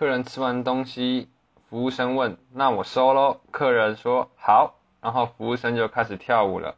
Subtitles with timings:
[0.00, 1.28] 客人吃完东西，
[1.68, 6.74] 服务生问：“那我收喽？”客人说：“好。”然后服务生就开始跳舞了。